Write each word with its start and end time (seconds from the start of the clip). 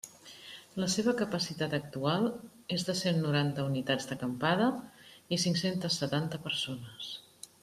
La 0.83 0.87
seva 0.93 1.11
capacitat 1.19 1.75
actual 1.77 2.25
és 2.77 2.85
de 2.87 2.95
cent 3.01 3.21
noranta 3.27 3.67
unitats 3.69 4.09
d'acampada 4.13 4.71
i 5.37 5.41
cinc-centes 5.45 6.03
setanta 6.05 6.43
persones. 6.49 7.13